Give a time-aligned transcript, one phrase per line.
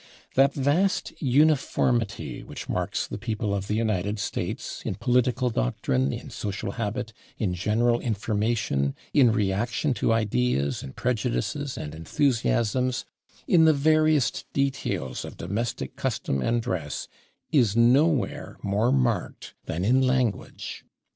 [0.33, 6.31] That vast uniformity which marks the people of the United States, in political doctrine, in
[6.31, 13.05] social habit, in general information, in reaction to ideas, in prejudices and enthusiasms,
[13.47, 17.07] in the veriest details of domestic custom and dress,
[17.51, 20.83] is nowhere more marked than in language.